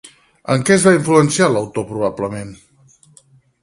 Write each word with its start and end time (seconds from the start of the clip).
En 0.53 0.63
què 0.69 0.77
es 0.77 0.85
va 0.89 0.93
influenciar 0.95 1.51
l'autor 1.53 1.89
probablement? 1.93 2.55